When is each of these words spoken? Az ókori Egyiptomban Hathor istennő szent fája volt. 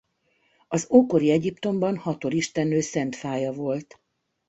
Az 0.67 0.87
ókori 0.91 1.31
Egyiptomban 1.31 1.97
Hathor 1.97 2.33
istennő 2.33 2.79
szent 2.79 3.15
fája 3.15 3.51
volt. 3.51 3.99